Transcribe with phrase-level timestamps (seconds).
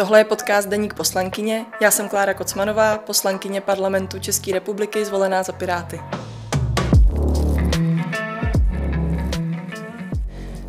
[0.00, 1.66] Tohle je podcast Deník poslankyně.
[1.80, 6.00] Já jsem Klára Kocmanová, poslankyně parlamentu České republiky, zvolená za Piráty.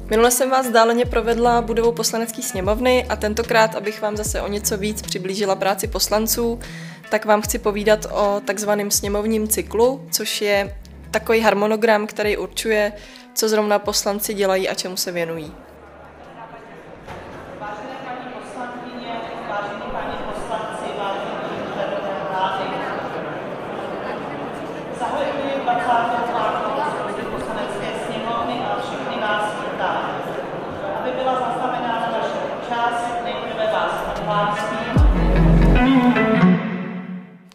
[0.09, 4.77] Minule jsem vás dáleně provedla budovou poslanecké sněmovny a tentokrát, abych vám zase o něco
[4.77, 6.59] víc přiblížila práci poslanců,
[7.09, 10.75] tak vám chci povídat o takzvaném sněmovním cyklu, což je
[11.11, 12.93] takový harmonogram, který určuje,
[13.33, 15.53] co zrovna poslanci dělají a čemu se věnují.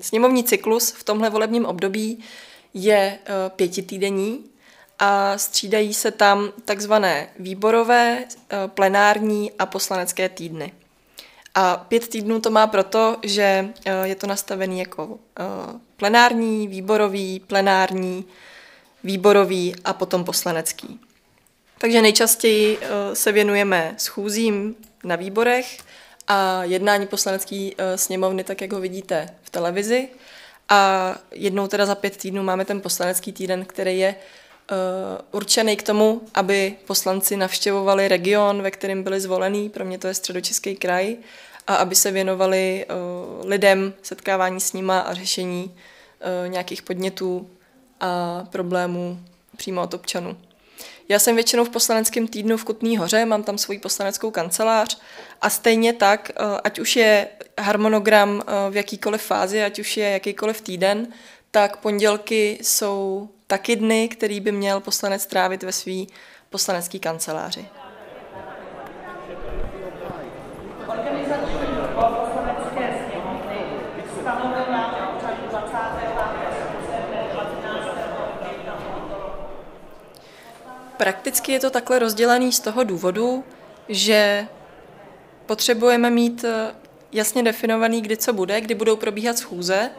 [0.01, 2.25] Sněmovní cyklus v tomhle volebním období
[2.77, 4.45] je eh, pětitýdenní
[4.99, 10.73] a střídají se tam takzvané výborové, eh, plenární a poslanecké týdny.
[11.55, 15.19] A pět týdnů to má proto, že eh, je to nastavený jako
[15.97, 18.25] plenární, výborový, plenární,
[19.05, 21.01] výborový a potom poslanecký.
[21.79, 22.79] Takže nejčastěji
[23.13, 25.79] se věnujeme schůzím na výborech,
[26.29, 30.09] a jednání poslanecké sněmovny, tak jak ho vidíte v televizi.
[30.69, 34.77] A jednou teda za pět týdnů máme ten poslanecký týden, který je uh,
[35.33, 40.15] určený k tomu, aby poslanci navštěvovali region, ve kterém byli zvolení, pro mě to je
[40.15, 41.17] středočeský kraj,
[41.67, 47.51] a aby se věnovali uh, lidem, setkávání s nima a řešení uh, nějakých podnětů
[48.01, 49.21] a problémů
[49.57, 50.37] přímo od občanů.
[51.09, 55.01] Já jsem většinou v poslaneckém týdnu v Kutný hoře, mám tam svoji poslaneckou kancelář
[55.41, 60.11] a stejně tak, eh, ať už je harmonogram eh, v jakýkoliv fázi, ať už je
[60.11, 61.09] jakýkoliv týden,
[61.51, 66.05] tak pondělky jsou taky dny, který by měl poslanec trávit ve své
[66.51, 67.67] poslanecké kanceláři.
[80.97, 83.45] Prakticky je to takhle rozdělený z toho důvodu,
[83.89, 84.49] že
[85.47, 86.75] potřebujeme mít eh,
[87.13, 89.91] jasně definovaný, kdy co bude, kdy budou probíhat schůze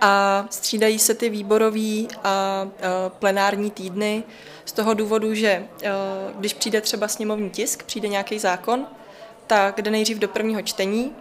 [0.00, 4.22] a střídají se ty výborové a eh, plenární týdny
[4.64, 5.48] z toho důvodu, že
[5.82, 5.90] eh,
[6.38, 8.86] když přijde třeba sněmovní tisk, přijde nějaký zákon,
[9.46, 11.12] tak jde nejdřív do prvního čtení,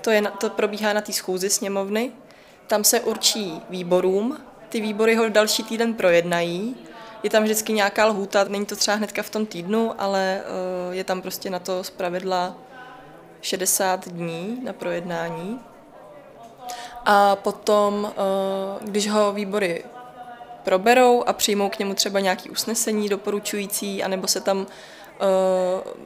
[0.00, 2.12] to, je, to probíhá na té schůzi sněmovny,
[2.66, 6.76] tam se určí výborům, ty výbory ho další týden projednají
[7.22, 10.40] je tam vždycky nějaká lhůta, není to třeba hnedka v tom týdnu, ale
[10.88, 12.56] uh, je tam prostě na to zpravidla
[13.40, 15.60] 60 dní na projednání.
[17.04, 19.84] A potom, uh, když ho výbory
[20.62, 24.66] proberou a přijmou k němu třeba nějaké usnesení doporučující, anebo se tam uh,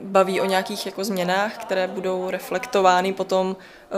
[0.02, 3.56] baví o nějakých jako změnách, které budou reflektovány potom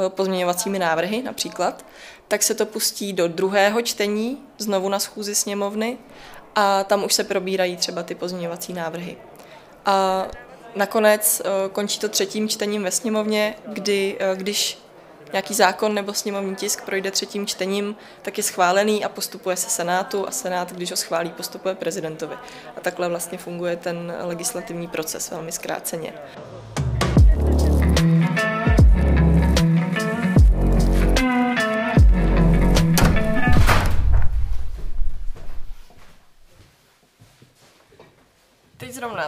[0.08, 1.84] pozměňovacími návrhy například,
[2.28, 5.98] tak se to pustí do druhého čtení, znovu na schůzi sněmovny
[6.60, 9.16] a tam už se probírají třeba ty pozměňovací návrhy.
[9.86, 10.26] A
[10.76, 14.78] nakonec eh, končí to třetím čtením ve sněmovně, kdy, eh, když
[15.32, 20.28] nějaký zákon nebo sněmovní tisk projde třetím čtením, tak je schválený a postupuje se Senátu
[20.28, 22.34] a Senát, když ho schválí, postupuje prezidentovi.
[22.76, 26.12] A takhle vlastně funguje ten legislativní proces velmi zkráceně.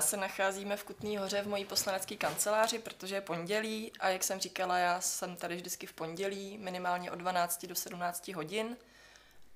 [0.01, 4.25] Zrovna se nacházíme v Kutný hoře v mojí poslanecké kanceláři, protože je pondělí a jak
[4.25, 8.77] jsem říkala, já jsem tady vždycky v pondělí, minimálně od 12 do 17 hodin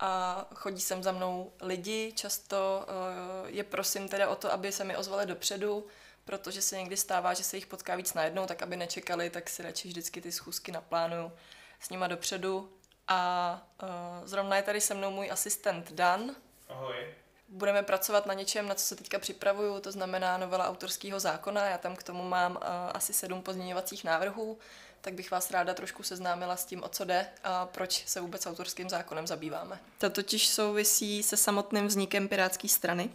[0.00, 4.84] a chodí sem za mnou lidi, často eh, je prosím teda o to, aby se
[4.84, 5.86] mi ozvali dopředu,
[6.24, 9.62] protože se někdy stává, že se jich potká víc najednou, tak aby nečekali, tak si
[9.62, 11.32] radši vždycky ty schůzky naplánuju
[11.80, 12.72] s nima dopředu.
[13.08, 13.88] A uh,
[14.26, 16.36] zrovna je tady se mnou můj asistent Dan.
[16.68, 21.66] Ahoj budeme pracovat na něčem, na co se teďka připravuju, to znamená novela autorského zákona.
[21.66, 22.58] Já tam k tomu mám uh,
[22.94, 24.58] asi sedm pozměňovacích návrhů,
[25.00, 28.46] tak bych vás ráda trošku seznámila s tím, o co jde a proč se vůbec
[28.46, 29.80] autorským zákonem zabýváme.
[29.98, 33.10] To totiž souvisí se samotným vznikem Pirátské strany.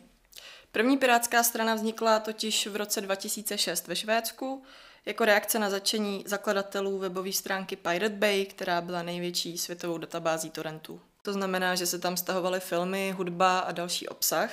[0.71, 4.63] První pirátská strana vznikla totiž v roce 2006 ve Švédsku
[5.05, 11.01] jako reakce na začení zakladatelů webové stránky Pirate Bay, která byla největší světovou databází torrentů.
[11.21, 14.51] To znamená, že se tam stahovaly filmy, hudba a další obsah.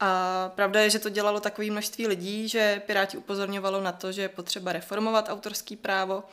[0.00, 4.22] A pravda je, že to dělalo takové množství lidí, že Piráti upozorňovalo na to, že
[4.22, 6.24] je potřeba reformovat autorský právo,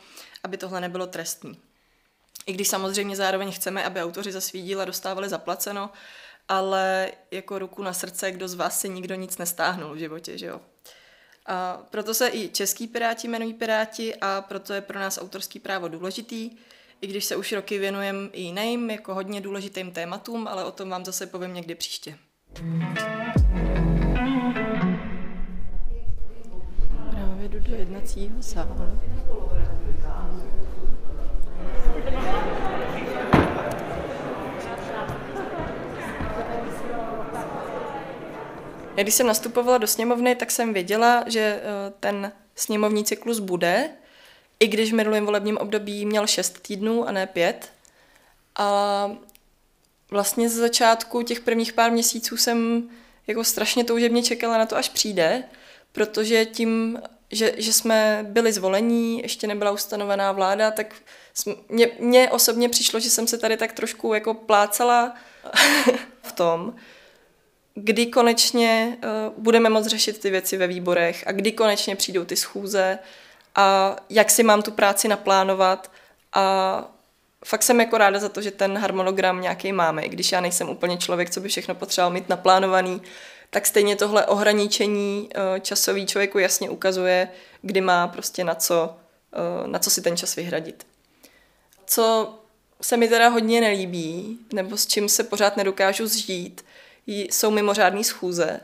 [0.44, 1.58] aby tohle nebylo trestný.
[2.46, 5.90] I když samozřejmě zároveň chceme, aby autoři za svý díla dostávali zaplaceno,
[6.48, 10.46] ale jako ruku na srdce, kdo z vás si nikdo nic nestáhnul v životě, že
[10.46, 10.60] jo.
[11.46, 15.88] A proto se i český piráti jmenují piráti a proto je pro nás autorský právo
[15.88, 16.50] důležitý,
[17.02, 20.90] i když se už roky věnujeme i jiným, jako hodně důležitým tématům, ale o tom
[20.90, 22.18] vám zase povím někdy příště.
[27.10, 29.00] Právě jdu do jednacího sálu.
[38.94, 43.90] Když jsem nastupovala do sněmovny, tak jsem věděla, že eh, ten sněmovní cyklus bude,
[44.62, 47.72] i když v minulém volebním období měl šest týdnů a ne pět.
[48.56, 49.10] A
[50.10, 52.88] vlastně z začátku těch prvních pár měsíců jsem
[53.26, 55.44] jako strašně toužebně čekala na to, až přijde,
[55.92, 60.94] protože tím, že, že jsme byli zvolení, ještě nebyla ustanovená vláda, tak
[61.68, 65.14] mě, mně osobně přišlo, že jsem se tady tak trošku jako plácala
[66.22, 66.74] v tom,
[67.74, 72.36] kdy konečně uh, budeme moct řešit ty věci ve výborech a kdy konečně přijdou ty
[72.36, 72.98] schůze
[73.54, 75.90] a jak si mám tu práci naplánovat
[76.32, 76.84] a
[77.44, 80.68] fakt jsem jako ráda za to, že ten harmonogram nějaký máme, i když já nejsem
[80.68, 83.02] úplně člověk, co by všechno potřeboval mít naplánovaný,
[83.50, 87.28] tak stejně tohle ohraničení uh, časový člověku jasně ukazuje,
[87.62, 88.96] kdy má prostě na co,
[89.62, 90.86] uh, na co si ten čas vyhradit.
[91.86, 92.34] Co
[92.80, 96.64] se mi teda hodně nelíbí, nebo s čím se pořád nedokážu zžít,
[97.06, 98.60] jsou mimořádné schůze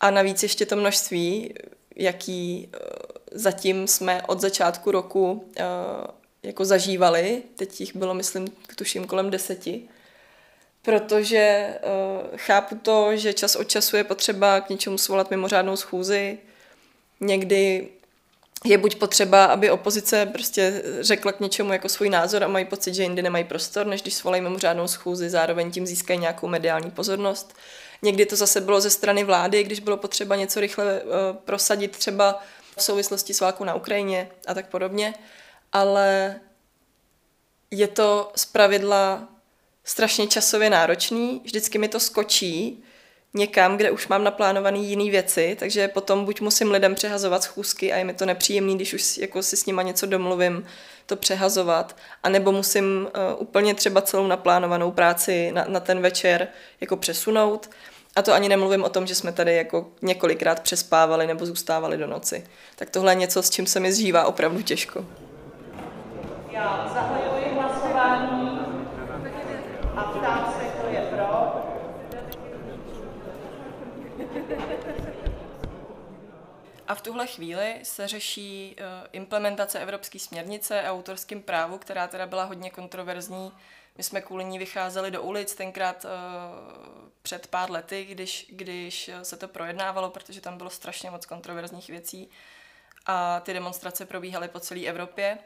[0.00, 1.54] a navíc ještě to množství,
[1.96, 2.78] jaký eh,
[3.34, 5.62] zatím jsme od začátku roku eh,
[6.42, 9.88] jako zažívali, teď jich bylo, myslím, tuším kolem deseti,
[10.82, 16.38] protože uh, chápu to, že čas od času je potřeba k něčemu svolat mimořádnou schůzi.
[17.20, 17.88] Někdy
[18.64, 22.94] je buď potřeba, aby opozice prostě řekla k něčemu jako svůj názor a mají pocit,
[22.94, 27.56] že jindy nemají prostor, než když svolají mimořádnou schůzi, zároveň tím získají nějakou mediální pozornost.
[28.02, 31.10] Někdy to zase bylo ze strany vlády, když bylo potřeba něco rychle uh,
[31.44, 32.42] prosadit třeba
[32.76, 35.14] v souvislosti s válkou na Ukrajině a tak podobně.
[35.72, 36.40] Ale
[37.70, 39.28] je to pravidla
[39.84, 42.84] strašně časově náročný, vždycky mi to skočí,
[43.34, 47.96] někam, kde už mám naplánované jiné věci, takže potom buď musím lidem přehazovat schůzky a
[47.96, 50.66] je mi to nepříjemný, když už jako si s nima něco domluvím,
[51.06, 56.48] to přehazovat, anebo musím uh, úplně třeba celou naplánovanou práci na, na ten večer
[56.80, 57.70] jako přesunout.
[58.16, 62.06] A to ani nemluvím o tom, že jsme tady jako několikrát přespávali nebo zůstávali do
[62.06, 62.44] noci.
[62.76, 65.04] Tak tohle je něco, s čím se mi zžívá opravdu těžko.
[66.50, 68.60] Já zahajuji hlasování
[69.96, 71.64] a ptám se, kdo je pro.
[76.88, 82.26] A v tuhle chvíli se řeší eh, implementace evropské směrnice a autorském právu, která teda
[82.26, 83.52] byla hodně kontroverzní.
[83.96, 86.10] My jsme kvůli ní vycházeli do ulic tenkrát uh,
[87.22, 92.30] před pár lety, když, když se to projednávalo, protože tam bylo strašně moc kontroverzních věcí
[93.06, 95.38] a ty demonstrace probíhaly po celé Evropě.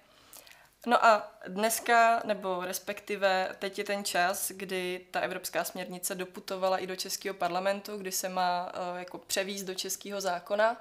[0.87, 6.87] No a dneska, nebo respektive teď je ten čas, kdy ta evropská směrnice doputovala i
[6.87, 10.77] do Českého parlamentu, kdy se má uh, jako převízt do českého zákona.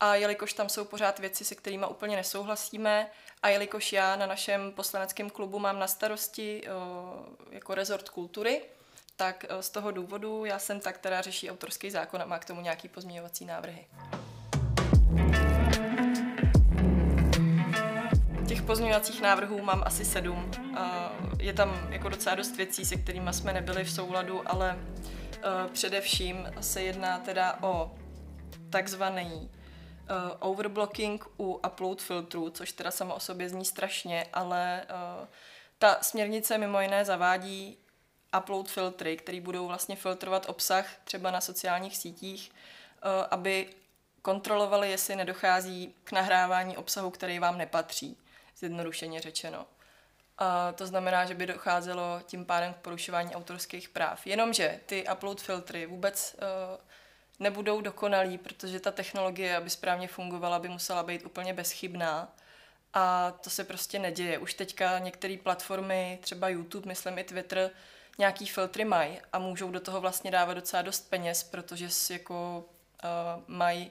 [0.00, 3.10] A jelikož tam jsou pořád věci, se kterými úplně nesouhlasíme,
[3.42, 6.74] a jelikož já na našem poslaneckém klubu mám na starosti uh,
[7.50, 8.62] jako rezort kultury,
[9.16, 12.44] tak uh, z toho důvodu já jsem ta, která řeší autorský zákon a má k
[12.44, 13.86] tomu nějaký pozměňovací návrhy.
[18.48, 20.50] Těch pozměňovacích návrhů mám asi sedm.
[21.38, 24.78] Je tam jako docela dost věcí, se kterými jsme nebyli v souladu, ale
[25.72, 27.94] především se jedná teda o
[28.70, 29.50] takzvaný
[30.38, 34.86] overblocking u upload filtru, což teda samo o sobě zní strašně, ale
[35.78, 37.78] ta směrnice mimo jiné zavádí
[38.38, 42.52] upload filtry, které budou vlastně filtrovat obsah třeba na sociálních sítích,
[43.30, 43.68] aby
[44.22, 48.18] kontrolovali, jestli nedochází k nahrávání obsahu, který vám nepatří
[48.56, 49.66] zjednodušeně řečeno.
[50.38, 54.26] A to znamená, že by docházelo tím pádem k porušování autorských práv.
[54.26, 56.80] Jenomže ty upload filtry vůbec uh,
[57.38, 62.36] nebudou dokonalý, protože ta technologie, aby správně fungovala, by musela být úplně bezchybná.
[62.94, 64.38] A to se prostě neděje.
[64.38, 67.70] Už teďka některé platformy, třeba YouTube, myslím i Twitter,
[68.18, 72.64] nějaký filtry mají a můžou do toho vlastně dávat docela dost peněz, protože jako
[73.04, 73.90] uh, mají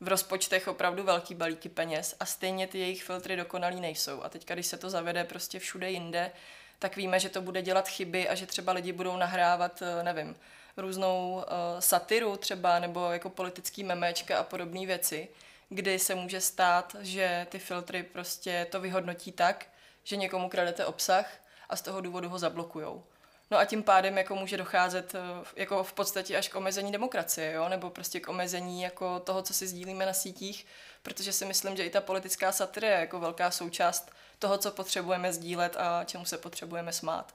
[0.00, 4.22] v rozpočtech opravdu velký balíky peněz a stejně ty jejich filtry dokonalý nejsou.
[4.22, 6.32] A teď, když se to zavede prostě všude jinde,
[6.78, 10.36] tak víme, že to bude dělat chyby a že třeba lidi budou nahrávat, eh, nevím,
[10.76, 15.28] různou uh, satiru třeba nebo jako politický memečka a podobné věci,
[15.68, 19.66] kdy se může stát, že ty filtry prostě to vyhodnotí tak,
[20.04, 21.26] že někomu kradete obsah
[21.68, 23.04] a z toho důvodu ho zablokujou.
[23.50, 25.12] No a tím pádem jako může docházet
[25.56, 27.68] jako v podstatě až k omezení demokracie, jo?
[27.68, 30.66] nebo prostě k omezení jako toho, co si sdílíme na sítích,
[31.02, 35.32] protože si myslím, že i ta politická satira je jako velká součást toho, co potřebujeme
[35.32, 37.34] sdílet a čemu se potřebujeme smát.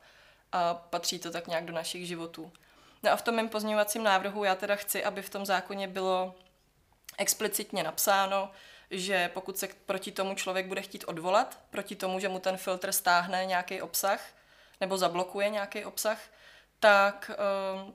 [0.52, 2.52] A patří to tak nějak do našich životů.
[3.04, 6.36] No a v tom mém pozměňovacím návrhu já teda chci, aby v tom zákoně bylo
[7.18, 8.52] explicitně napsáno,
[8.92, 12.92] že pokud se proti tomu člověk bude chtít odvolat, proti tomu, že mu ten filtr
[12.92, 14.22] stáhne nějaký obsah
[14.82, 16.20] nebo zablokuje nějaký obsah,
[16.80, 17.32] tak
[17.84, 17.92] uh,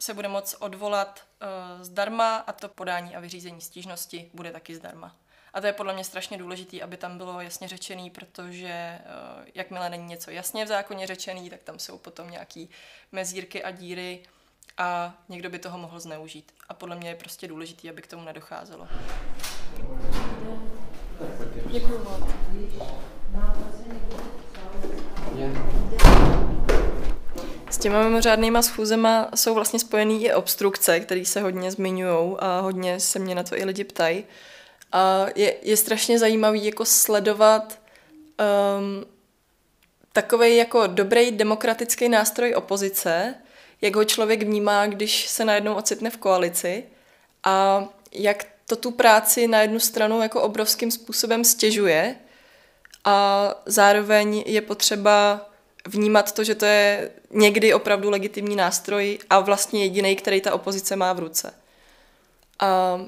[0.00, 5.16] se bude moct odvolat uh, zdarma a to podání a vyřízení stížnosti bude taky zdarma.
[5.56, 9.90] A to je podle mě strašně důležité, aby tam bylo jasně řečený, protože uh, jakmile
[9.90, 12.70] není něco jasně v zákoně řečený, tak tam jsou potom nějaký
[13.12, 14.22] mezírky a díry
[14.78, 16.52] a někdo by toho mohl zneužít.
[16.68, 18.88] A podle mě je prostě důležité, aby k tomu nedocházelo.
[21.66, 22.22] Děkuji moc.
[27.70, 33.00] S těma mimořádnýma schůzema jsou vlastně spojený i obstrukce, které se hodně zmiňují a hodně
[33.00, 34.24] se mě na to i lidi ptají.
[34.96, 37.78] A je, je strašně zajímavý jako sledovat
[38.78, 39.06] um,
[40.12, 43.34] takový jako dobrý demokratický nástroj opozice,
[43.80, 46.84] jak ho člověk vnímá, když se najednou ocitne v koalici
[47.44, 52.16] a jak to tu práci na jednu stranu jako obrovským způsobem stěžuje
[53.04, 55.48] a zároveň je potřeba
[55.86, 60.96] vnímat to, že to je někdy opravdu legitimní nástroj a vlastně jediný, který ta opozice
[60.96, 61.54] má v ruce.
[62.58, 63.00] A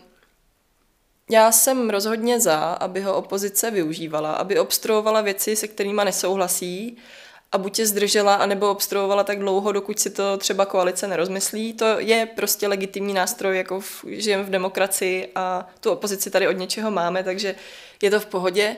[1.30, 6.97] já jsem rozhodně za, aby ho opozice využívala, aby obstruovala věci, se kterými nesouhlasí
[7.52, 11.73] a buď je zdržela, anebo obstruovala tak dlouho, dokud si to třeba koalice nerozmyslí.
[11.73, 16.52] To je prostě legitimní nástroj, jako v, žijeme v demokracii a tu opozici tady od
[16.52, 17.54] něčeho máme, takže
[18.02, 18.76] je to v pohodě.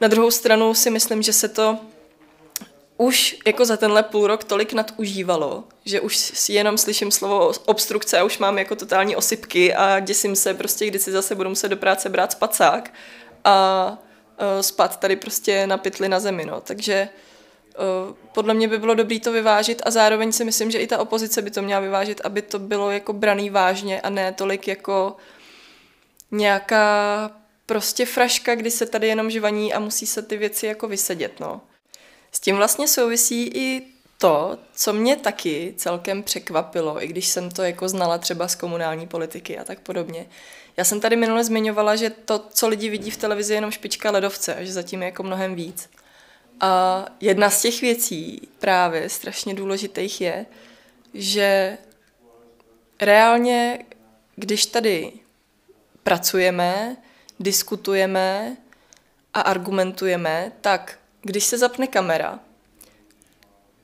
[0.00, 1.78] Na druhou stranu si myslím, že se to
[2.96, 8.24] už jako za tenhle půl rok tolik nadužívalo, že už jenom slyším slovo obstrukce a
[8.24, 11.76] už mám jako totální osypky a děsím se prostě, kdy si zase budu muset do
[11.76, 12.92] práce brát spacák
[13.44, 13.98] a
[14.60, 16.60] spát tady prostě na pytli na zemi, no.
[16.60, 17.08] Takže
[18.08, 20.98] uh, podle mě by bylo dobré to vyvážit a zároveň si myslím, že i ta
[20.98, 25.16] opozice by to měla vyvážit, aby to bylo jako braný vážně a ne tolik jako
[26.30, 27.30] nějaká
[27.66, 31.60] prostě fraška, kdy se tady jenom žvaní a musí se ty věci jako vysedět, no.
[32.36, 33.82] S tím vlastně souvisí i
[34.18, 39.06] to, co mě taky celkem překvapilo, i když jsem to jako znala třeba z komunální
[39.06, 40.26] politiky a tak podobně.
[40.76, 44.10] Já jsem tady minule zmiňovala, že to, co lidi vidí v televizi, je jenom špička
[44.10, 45.90] ledovce a že zatím je jako mnohem víc.
[46.60, 50.46] A jedna z těch věcí právě strašně důležitých je,
[51.14, 51.78] že
[53.00, 53.84] reálně,
[54.34, 55.12] když tady
[56.02, 56.96] pracujeme,
[57.40, 58.56] diskutujeme
[59.34, 62.38] a argumentujeme, tak když se zapne kamera,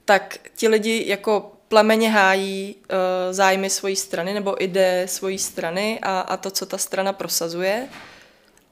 [0.05, 2.89] tak ti lidi jako plameně hájí uh,
[3.31, 7.89] zájmy svojí strany nebo ide svojí strany a, a to, co ta strana prosazuje.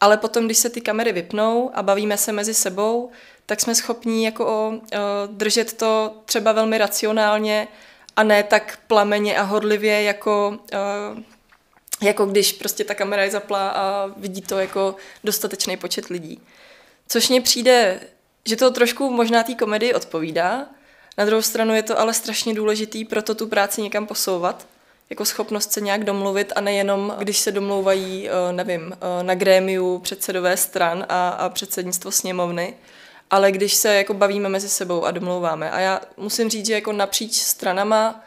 [0.01, 3.11] Ale potom, když se ty kamery vypnou a bavíme se mezi sebou,
[3.47, 4.79] tak jsme schopní jako uh,
[5.27, 7.69] držet to třeba velmi racionálně
[8.17, 10.59] a ne tak plameně a hodlivě, jako,
[11.13, 11.23] uh,
[12.03, 16.43] jako když prostě ta kamera je zaplá a vidí to jako dostatečný počet lidí.
[17.09, 18.01] Což mně přijde
[18.45, 20.67] že to trošku možná té komedii odpovídá.
[21.19, 24.67] Na druhou stranu je to ale strašně důležitý pro to tu práci někam posouvat,
[25.11, 29.99] jako schopnost se nějak domluvit a nejenom, když se domlouvají, eh, nevím, eh, na grémiu
[29.99, 32.75] předsedové stran a, a předsednictvo sněmovny,
[33.31, 35.71] ale když se jako bavíme mezi sebou a domlouváme.
[35.71, 38.25] A já musím říct, že jako napříč stranama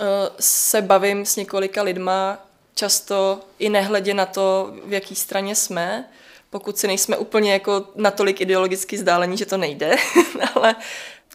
[0.00, 0.04] eh,
[0.40, 2.38] se bavím s několika lidma,
[2.74, 6.08] často i nehledě na to, v jaký straně jsme,
[6.54, 9.96] pokud si nejsme úplně jako natolik ideologicky zdálení, že to nejde,
[10.54, 10.76] ale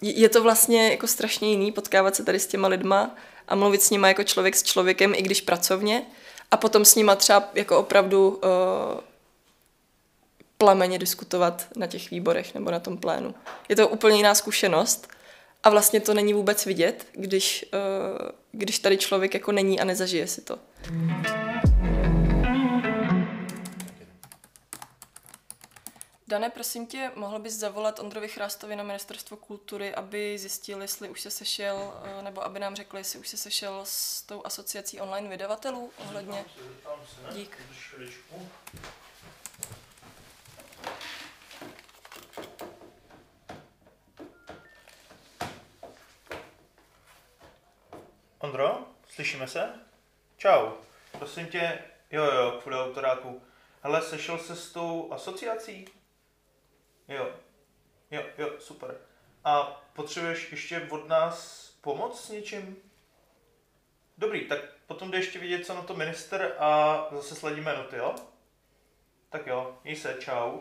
[0.02, 3.16] je to vlastně jako strašně jiný potkávat se tady s těma lidma
[3.48, 6.04] a mluvit s nima jako člověk s člověkem, i když pracovně,
[6.52, 8.40] a potom s nima třeba jako opravdu uh,
[10.58, 13.36] plameně diskutovat na těch výborech nebo na tom plénu.
[13.70, 15.08] Je to úplně jiná zkušenost
[15.64, 20.28] a vlastně to není vůbec vidět, když, uh, když tady člověk jako není a nezažije
[20.28, 20.60] si to.
[26.30, 31.22] Dane, prosím tě, mohl bys zavolat Ondrovi Chrástovi na Ministerstvo kultury, aby zjistil, jestli už
[31.22, 35.30] se sešel, eh, nebo aby nám řekl, jestli už se sešel s tou asociací online
[35.30, 36.46] vydavatelů ohledně...
[37.32, 37.58] Dík.
[48.40, 49.74] Ondro, slyšíme se?
[50.38, 50.72] Čau.
[51.18, 53.42] Prosím tě, jo jo, kvůli autoráku.
[53.82, 55.99] Hele, sešel se s tou asociací?
[57.10, 57.30] Jo,
[58.12, 58.98] jo, jo, super.
[59.44, 59.64] A
[59.94, 62.78] potřebuješ ještě od nás pomoct s něčím?
[64.18, 68.16] Dobrý, tak potom jde ještě vidět, co na to minister a zase sledíme noty, jo?
[69.30, 70.60] Tak jo, měj se, čau.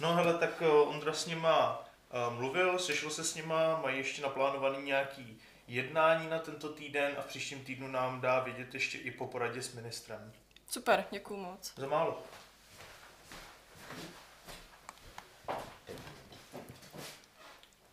[0.00, 4.22] No hele, tak eh, Ondra s nima uh, mluvil, sešel se s nima, mají ještě
[4.22, 9.10] naplánovaný nějaký jednání na tento týden a v příštím týdnu nám dá vědět ještě i
[9.10, 10.32] po poradě s ministrem.
[10.72, 11.72] Super, děkuju moc.
[11.76, 12.22] Za málo.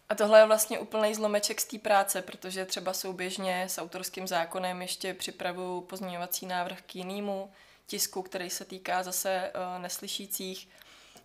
[0.09, 4.81] A tohle je vlastně úplný zlomeček z té práce, protože třeba souběžně s autorským zákonem
[4.81, 7.51] ještě připravuju pozměňovací návrh k jinému
[7.87, 10.69] tisku, který se týká zase uh, neslyšících.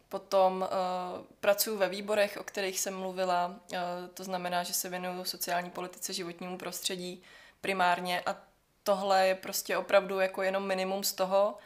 [0.08, 3.78] Potom uh, pracuji ve výborech, o kterých jsem mluvila, uh,
[4.14, 7.22] to znamená, že se věnuju sociální politice, životnímu prostředí
[7.60, 8.36] primárně a
[8.84, 11.58] tohle je prostě opravdu jako jenom minimum z toho.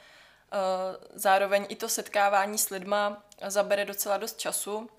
[0.53, 4.91] Uh, zároveň i to setkávání s lidma zabere docela dost času,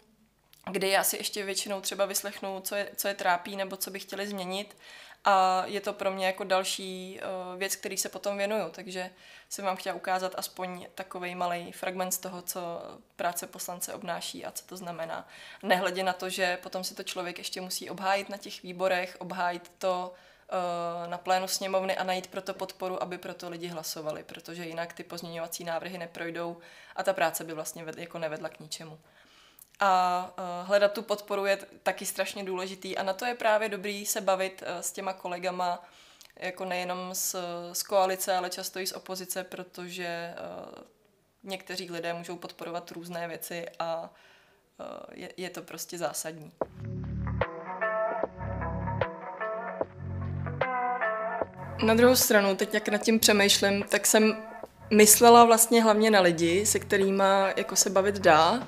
[0.71, 3.99] kdy já si ještě většinou třeba vyslechnu, co je, co je trápí nebo co by
[3.99, 4.77] chtěli změnit
[5.25, 9.09] a je to pro mě jako další uh, věc, který se potom věnuju, takže
[9.49, 12.59] jsem vám chtěla ukázat aspoň takový malý fragment z toho, co
[13.15, 15.27] práce poslance obnáší a co to znamená.
[15.63, 19.71] Nehledě na to, že potom si to člověk ještě musí obhájit na těch výborech, obhájit
[19.77, 20.13] to
[21.07, 25.63] na plénu sněmovny a najít proto podporu, aby proto lidi hlasovali, protože jinak ty pozměňovací
[25.63, 26.57] návrhy neprojdou
[26.95, 28.99] a ta práce by vlastně jako nevedla k ničemu
[29.79, 34.05] a uh, hledat tu podporu je taky strašně důležitý a na to je právě dobrý
[34.05, 35.83] se bavit uh, s těma kolegama,
[36.35, 37.35] jako nejenom z,
[37.73, 40.35] z koalice, ale často i z opozice, protože
[41.43, 44.09] někteří lidé můžou podporovat různé věci a
[45.11, 46.51] je, je to prostě zásadní.
[51.83, 54.37] Na druhou stranu, teď jak nad tím přemýšlím, tak jsem
[54.89, 57.23] myslela vlastně hlavně na lidi, se kterými
[57.55, 58.67] jako se bavit dá,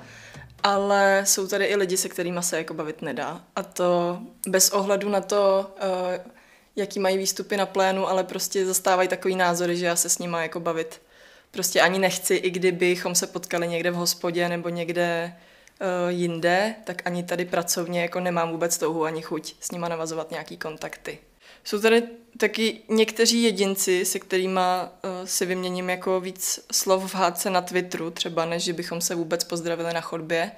[0.62, 3.40] ale jsou tady i lidi, se kterými se jako bavit nedá.
[3.56, 6.32] A to bez ohledu na to, uh,
[6.76, 10.36] jaký mají výstupy na plénu, ale prostě zastávají takový názory, že já se s nimi
[10.40, 11.02] jako bavit
[11.50, 15.36] prostě ani nechci, i kdybychom se potkali někde v hospodě nebo někde
[15.80, 20.30] uh, jinde, tak ani tady pracovně jako nemám vůbec touhu ani chuť s nima navazovat
[20.30, 21.18] nějaký kontakty.
[21.64, 22.02] Jsou tady
[22.38, 28.10] taky někteří jedinci, se kterými uh, si vyměním jako víc slov v hádce na Twitteru,
[28.10, 30.52] třeba než že bychom se vůbec pozdravili na chodbě.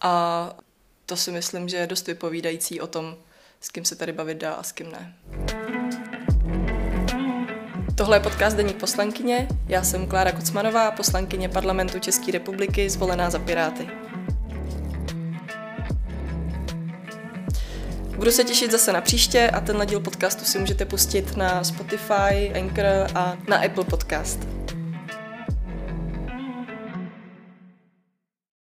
[0.00, 0.52] A
[1.06, 3.16] to si myslím, že je dost vypovídající o tom,
[3.60, 5.14] s kým se tady bavit dá a s kým ne.
[7.96, 9.48] Tohle je podcast Deník poslankyně.
[9.66, 13.88] Já jsem Klára Kocmanová, poslankyně parlamentu České republiky, zvolená za Piráty.
[18.18, 22.52] Budu se těšit zase na příště a tenhle díl podcastu si můžete pustit na Spotify,
[22.54, 24.57] Anchor a na Apple Podcast.